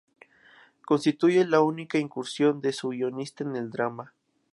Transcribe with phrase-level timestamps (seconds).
[0.83, 4.13] Constituye la única incursión de su guionista en el drama.